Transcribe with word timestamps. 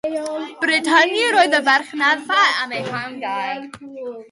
Bryd 0.63 0.89
hynny 0.93 1.27
roedd 1.35 1.53
y 1.59 1.59
farchnadfa 1.67 2.41
wedi'i 2.73 2.97
hamgáu. 2.99 3.71